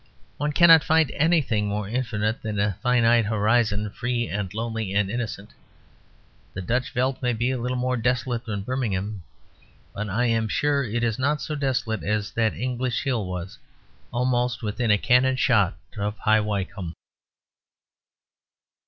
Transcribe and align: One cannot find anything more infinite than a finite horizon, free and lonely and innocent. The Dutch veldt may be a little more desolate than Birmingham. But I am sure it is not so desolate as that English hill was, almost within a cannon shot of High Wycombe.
One 0.37 0.51
cannot 0.51 0.83
find 0.83 1.11
anything 1.11 1.67
more 1.67 1.87
infinite 1.87 2.41
than 2.41 2.59
a 2.59 2.79
finite 2.81 3.25
horizon, 3.25 3.91
free 3.91 4.27
and 4.27 4.51
lonely 4.51 4.95
and 4.95 5.11
innocent. 5.11 5.51
The 6.55 6.61
Dutch 6.63 6.91
veldt 6.91 7.21
may 7.21 7.33
be 7.33 7.51
a 7.51 7.59
little 7.59 7.77
more 7.77 7.97
desolate 7.97 8.43
than 8.45 8.63
Birmingham. 8.63 9.21
But 9.93 10.09
I 10.09 10.25
am 10.25 10.47
sure 10.47 10.83
it 10.83 11.03
is 11.03 11.19
not 11.19 11.39
so 11.39 11.53
desolate 11.53 12.01
as 12.01 12.31
that 12.31 12.55
English 12.55 13.03
hill 13.03 13.27
was, 13.27 13.59
almost 14.11 14.63
within 14.63 14.89
a 14.89 14.97
cannon 14.97 15.35
shot 15.35 15.77
of 15.95 16.17
High 16.17 16.39
Wycombe. 16.41 16.95